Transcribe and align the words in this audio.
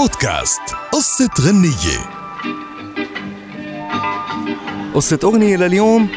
بودكاست 0.00 0.60
قصة 0.92 1.30
غنية. 1.40 1.98
قصة 4.94 5.18
أغنية 5.24 5.56
لليوم 5.56 6.08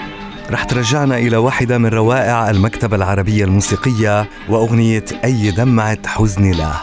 رح 0.51 0.63
ترجعنا 0.63 1.17
إلى 1.17 1.37
واحدة 1.37 1.77
من 1.77 1.89
روائع 1.89 2.49
المكتبة 2.49 2.95
العربية 2.95 3.45
الموسيقية 3.45 4.29
وأغنية 4.49 5.05
أي 5.23 5.51
دمعة 5.51 6.07
حزن 6.07 6.51
له 6.51 6.81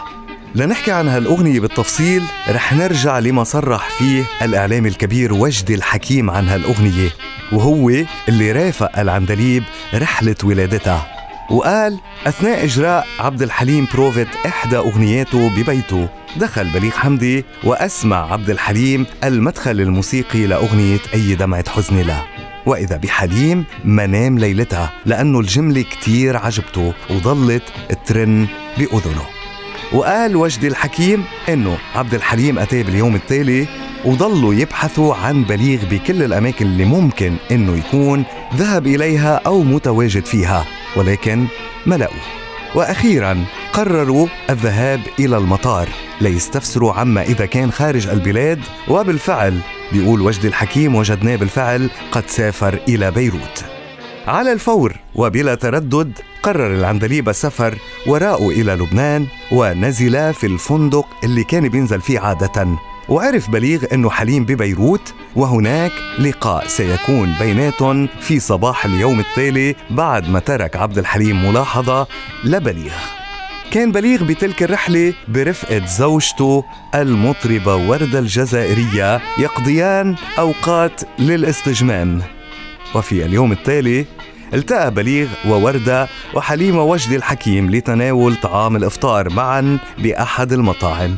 لنحكي 0.55 0.93
عن 0.93 1.09
هالأغنية 1.09 1.61
بالتفصيل 1.61 2.25
رح 2.49 2.73
نرجع 2.73 3.19
لما 3.19 3.45
صرح 3.45 3.91
فيه 3.91 4.25
الإعلامي 4.43 4.89
الكبير 4.89 5.33
وجدي 5.33 5.75
الحكيم 5.75 6.31
عن 6.31 6.49
هالأغنية 6.49 7.11
وهو 7.53 7.91
اللي 8.29 8.53
رافق 8.53 8.99
العندليب 8.99 9.65
رحلة 9.95 10.37
ولادتها. 10.45 11.20
وقال 11.51 11.99
أثناء 12.27 12.65
إجراء 12.65 13.07
عبد 13.19 13.43
الحليم 13.43 13.87
بروفيت 13.95 14.29
إحدى 14.47 14.77
أغنياته 14.77 15.49
ببيته 15.49 16.09
دخل 16.37 16.69
بليغ 16.69 16.91
حمدي 16.91 17.45
وأسمع 17.65 18.33
عبد 18.33 18.51
الحليم 18.51 19.07
المدخل 19.25 19.81
الموسيقي 19.81 20.47
لأغنية 20.47 20.99
أي 21.15 21.35
دمعة 21.35 21.69
حزن 21.69 22.01
له. 22.01 22.25
وإذا 22.67 22.97
بحليم 22.97 23.65
ما 23.85 24.03
نام 24.03 24.39
ليلتها 24.39 24.93
لأنه 25.07 25.41
الجملة 25.41 25.83
كتير 25.83 26.37
عجبته 26.37 26.93
وظلت 27.11 27.63
ترن 28.07 28.47
بأذنه. 28.79 29.25
وقال 29.93 30.37
وجدي 30.37 30.69
الحكيم 30.69 31.25
إنه 31.49 31.79
عبد 31.95 32.15
الحليم 32.15 32.59
أتاه 32.59 32.83
باليوم 32.83 33.15
التالي 33.15 33.69
وضلوا 34.05 34.55
يبحثوا 34.55 35.15
عن 35.15 35.45
بليغ 35.45 35.81
بكل 35.91 36.23
الأماكن 36.23 36.67
اللي 36.67 36.85
ممكن 36.85 37.37
إنه 37.51 37.77
يكون 37.77 38.25
ذهب 38.57 38.87
إليها 38.87 39.41
أو 39.47 39.63
متواجد 39.63 40.25
فيها. 40.25 40.80
ولكن 40.97 41.47
ما 41.87 41.95
لقوا 41.95 42.21
وأخيرا 42.75 43.45
قرروا 43.73 44.27
الذهاب 44.51 45.01
إلى 45.19 45.37
المطار 45.37 45.89
ليستفسروا 46.21 46.93
عما 46.93 47.23
إذا 47.23 47.47
كان 47.47 47.73
خارج 47.73 48.07
البلاد 48.09 48.61
وبالفعل 48.89 49.61
بيقول 49.93 50.21
وجدي 50.21 50.49
الحكيم 50.49 50.95
وجدناه 50.95 51.37
بالفعل 51.37 51.91
قد 52.13 52.27
سافر 52.27 52.81
إلى 52.89 53.11
بيروت. 53.11 53.65
على 54.27 54.53
الفور 54.53 54.97
وبلا 55.15 55.55
تردد 55.55 56.13
قرر 56.43 56.75
العندليب 56.75 57.29
السفر 57.29 57.75
وراءه 58.07 58.49
إلى 58.49 58.73
لبنان 58.75 59.27
ونزل 59.53 60.35
في 60.35 60.47
الفندق 60.47 61.07
اللي 61.25 61.45
كان 61.45 61.69
بينزل 61.69 62.01
فيه 62.01 62.21
عادة 62.21 62.77
وعرف 63.09 63.51
بليغ 63.51 63.85
أنه 63.93 64.11
حليم 64.11 64.45
ببيروت 64.45 65.15
وهناك 65.37 65.93
لقاء 66.19 66.67
سيكون 66.67 67.35
بيناتهم 67.41 68.09
في 68.21 68.41
صباح 68.41 68.85
اليوم 68.85 69.21
التالي 69.21 69.75
بعد 69.91 70.29
ما 70.29 70.39
ترك 70.39 70.77
عبد 70.77 70.99
الحليم 70.99 71.49
ملاحظة 71.49 72.07
لبليغ. 72.45 72.93
كان 73.71 73.93
بليغ 73.93 74.25
بتلك 74.25 74.63
الرحلة 74.63 75.15
برفقة 75.29 75.87
زوجته 75.87 76.65
المطربة 76.95 77.77
وردة 77.77 78.19
الجزائرية 78.19 79.21
يقضيان 79.39 80.17
أوقات 80.39 81.01
للاستجمام. 81.19 82.23
وفي 82.95 83.25
اليوم 83.25 83.53
التالي 83.53 84.07
التقى 84.55 84.91
بليغ 84.91 85.29
ووردة 85.49 86.09
وحليم 86.35 86.77
وجدي 86.79 87.17
الحكيم 87.17 87.71
لتناول 87.71 88.37
طعام 88.37 88.77
الإفطار 88.77 89.31
معا 89.31 89.79
بأحد 89.99 90.53
المطاعم. 90.53 91.17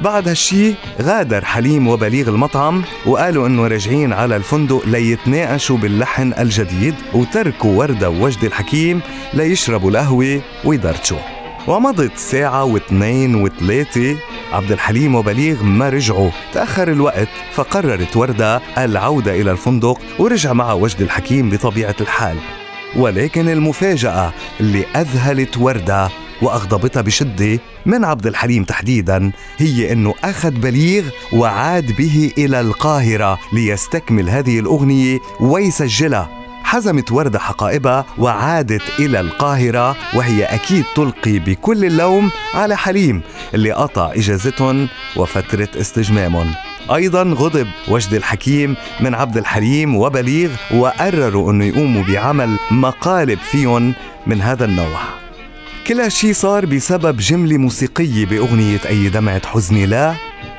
بعد 0.00 0.28
هالشي 0.28 0.74
غادر 1.02 1.44
حليم 1.44 1.88
وبليغ 1.88 2.28
المطعم 2.28 2.82
وقالوا 3.06 3.46
إنه 3.46 3.66
راجعين 3.66 4.12
على 4.12 4.36
الفندق 4.36 4.82
ليتناقشوا 4.86 5.76
باللحن 5.76 6.32
الجديد 6.38 6.94
وتركوا 7.14 7.78
وردة 7.78 8.10
ووجدي 8.10 8.46
الحكيم 8.46 9.00
ليشربوا 9.34 9.90
القهوة 9.90 10.40
ويدردشوا. 10.64 11.18
ومضت 11.66 12.16
ساعة 12.16 12.64
واثنين 12.64 13.34
وثلاثة 13.34 14.16
عبد 14.52 14.72
الحليم 14.72 15.14
وبليغ 15.14 15.62
ما 15.62 15.88
رجعوا. 15.88 16.30
تأخر 16.52 16.92
الوقت 16.92 17.28
فقررت 17.52 18.16
وردة 18.16 18.60
العودة 18.78 19.40
إلى 19.40 19.50
الفندق 19.50 20.00
ورجع 20.18 20.52
مع 20.52 20.72
وجد 20.72 21.00
الحكيم 21.00 21.50
بطبيعة 21.50 21.96
الحال. 22.00 22.36
ولكن 22.96 23.48
المفاجأة 23.48 24.32
اللي 24.60 24.84
أذهلت 24.96 25.58
وردة 25.58 26.08
وأغضبتها 26.42 27.00
بشدة 27.00 27.58
من 27.86 28.04
عبد 28.04 28.26
الحليم 28.26 28.64
تحديدا 28.64 29.32
هي 29.58 29.92
أنه 29.92 30.14
أخذ 30.24 30.50
بليغ 30.50 31.04
وعاد 31.32 31.96
به 31.96 32.32
إلى 32.38 32.60
القاهرة 32.60 33.38
ليستكمل 33.52 34.30
هذه 34.30 34.58
الأغنية 34.58 35.18
ويسجلها. 35.40 36.28
حزمت 36.64 37.12
وردة 37.12 37.38
حقائبها 37.38 38.04
وعادت 38.18 38.82
إلى 38.98 39.20
القاهرة 39.20 39.96
وهي 40.14 40.44
أكيد 40.44 40.84
تلقي 40.96 41.38
بكل 41.38 41.84
اللوم 41.84 42.30
على 42.54 42.76
حليم 42.76 43.22
اللي 43.54 43.72
قطع 43.72 44.12
إجازتهم 44.12 44.88
وفترة 45.16 45.68
استجمامهم. 45.80 46.54
أيضا 46.94 47.22
غضب 47.22 47.66
وجد 47.88 48.14
الحكيم 48.14 48.76
من 49.00 49.14
عبد 49.14 49.36
الحليم 49.36 49.96
وبليغ 49.96 50.50
وقرروا 50.74 51.52
أنه 51.52 51.64
يقوموا 51.64 52.02
بعمل 52.04 52.58
مقالب 52.70 53.38
فيهم 53.38 53.94
من 54.26 54.40
هذا 54.42 54.64
النوع. 54.64 55.17
كل 55.88 56.00
هالشي 56.00 56.32
صار 56.32 56.66
بسبب 56.66 57.16
جملة 57.16 57.58
موسيقية 57.58 58.26
بأغنية 58.26 58.80
أي 58.88 59.08
دمعة 59.08 59.46
حزني 59.46 59.86
لا 59.86 60.14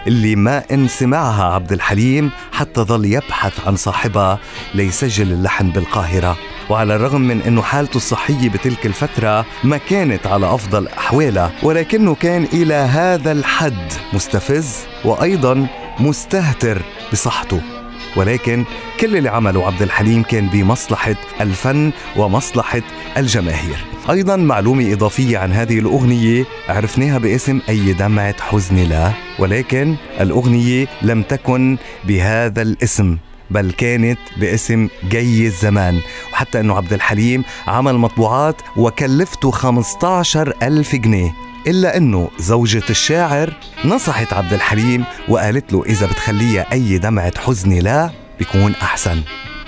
اللي 0.07 0.35
ما 0.35 0.63
إن 0.71 0.87
سمعها 0.87 1.43
عبد 1.43 1.71
الحليم 1.71 2.31
حتى 2.51 2.81
ظل 2.81 3.05
يبحث 3.05 3.67
عن 3.67 3.75
صاحبها 3.75 4.39
ليسجل 4.75 5.31
اللحن 5.31 5.69
بالقاهرة. 5.69 6.37
وعلى 6.69 6.95
الرغم 6.95 7.21
من 7.21 7.41
أنه 7.41 7.61
حالته 7.61 7.97
الصحية 7.97 8.49
بتلك 8.49 8.85
الفترة 8.85 9.45
ما 9.63 9.77
كانت 9.77 10.27
على 10.27 10.53
أفضل 10.53 10.87
أحوالها 10.87 11.51
ولكنه 11.63 12.15
كان 12.15 12.43
إلى 12.53 12.73
هذا 12.73 13.31
الحد 13.31 13.93
مستفز 14.13 14.75
وأيضا 15.05 15.67
مستهتر 15.99 16.81
بصحته. 17.11 17.78
ولكن 18.15 18.65
كل 18.99 19.17
اللي 19.17 19.29
عمله 19.29 19.65
عبد 19.67 19.81
الحليم 19.81 20.23
كان 20.23 20.47
بمصلحة 20.47 21.15
الفن 21.41 21.91
ومصلحة 22.17 22.81
الجماهير. 23.17 23.85
أيضا 24.09 24.35
معلومة 24.35 24.93
إضافية 24.93 25.37
عن 25.37 25.51
هذه 25.51 25.79
الأغنية 25.79 26.45
عرفناها 26.69 27.17
باسم 27.17 27.59
أي 27.69 27.93
دمعة 27.93 28.41
حزن 28.41 28.75
لا 28.75 29.11
ولكن 29.39 29.95
الأغنية 30.19 30.87
لم 31.01 31.23
تكن 31.23 31.77
بهذا 32.07 32.61
الاسم 32.61 33.17
بل 33.49 33.71
كانت 33.71 34.19
باسم 34.37 34.87
جي 35.09 35.47
الزمان. 35.47 35.99
وحتى 36.33 36.59
أنه 36.59 36.75
عبد 36.75 36.93
الحليم 36.93 37.43
عمل 37.67 37.95
مطبوعات 37.97 38.55
وكلفته 38.77 39.51
15 39.51 40.53
ألف 40.63 40.95
جنيه. 40.95 41.48
إلا 41.69 41.97
أنه 41.97 42.29
زوجة 42.39 42.83
الشاعر 42.89 43.53
نصحت 43.85 44.33
عبد 44.33 44.53
الحليم 44.53 45.05
وقالت 45.27 45.73
له 45.73 45.83
إذا 45.85 46.05
بتخليها 46.05 46.71
أي 46.71 46.97
دمعة 46.97 47.33
حزن 47.39 47.73
لا 47.73 48.09
بيكون 48.39 48.71
أحسن. 48.71 49.21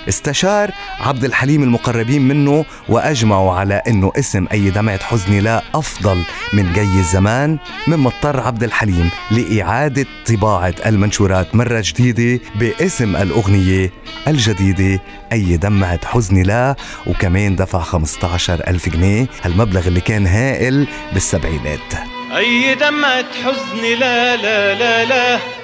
استشار 0.10 0.72
عبد 1.00 1.24
الحليم 1.24 1.64
المقربين 1.64 2.22
منه 2.28 2.66
وأجمعوا 2.90 3.54
على 3.54 3.82
إنه 3.88 4.12
اسم 4.20 4.48
أي 4.52 4.70
دمعة 4.70 4.98
حزن 5.04 5.40
لا 5.40 5.62
أفضل 5.76 6.24
من 6.54 6.74
جي 6.74 7.00
الزمان 7.00 7.58
مما 7.88 8.10
اضطر 8.10 8.40
عبد 8.40 8.64
الحليم 8.64 9.12
لإعادة 9.32 10.06
طباعة 10.28 10.74
المنشورات 10.86 11.56
مرة 11.56 11.84
جديدة 11.86 12.44
باسم 12.56 13.16
الأغنية 13.16 13.92
الجديدة 14.28 15.02
أي 15.32 15.58
دمعة 15.58 16.06
حزن 16.06 16.42
لا 16.44 16.76
وكمان 17.08 17.56
دفع 17.56 17.80
15 17.80 18.62
ألف 18.68 18.90
جنيه 18.90 19.28
هالمبلغ 19.44 19.88
اللي 19.88 20.02
كان 20.02 20.28
هائل 20.28 20.88
بالسبعينات. 21.14 21.94
أي 22.38 22.76
دمعة 22.76 23.26
حزن 23.44 24.00
لا 24.00 24.36
لا 24.36 24.76
لا 24.76 25.06
لا. 25.06 25.61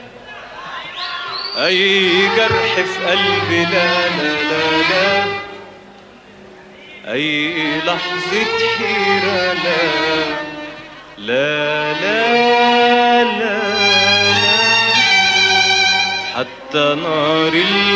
أي 1.57 2.09
جرح 2.37 2.75
في 2.75 3.05
قلبي 3.05 3.65
لا 3.65 4.09
لا 4.09 4.33
لا 4.49 4.77
لا. 4.89 5.23
أي 7.13 7.53
لحظة 7.85 8.67
حيرة 8.77 9.53
لا 9.53 9.83
لا 11.17 11.93
لا 11.93 13.23
لا, 13.23 13.23
لا. 13.23 14.57
حتى 16.35 16.95
نار 17.01 17.47
الغيرة 17.53 17.86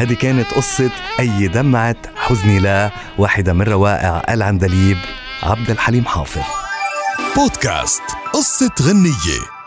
هذه 0.00 0.14
كانت 0.14 0.54
قصة 0.54 0.90
أي 1.20 1.48
دمعة 1.48 1.96
حزني 2.16 2.58
لا 2.58 2.90
واحدة 3.18 3.52
من 3.52 3.62
روائع 3.62 4.22
العندليب 4.28 4.96
عبد 5.42 5.70
الحليم 5.70 6.04
حافظ. 6.04 6.42
بودكاست 7.36 8.02
قصة 8.32 8.70
غنية. 8.82 9.59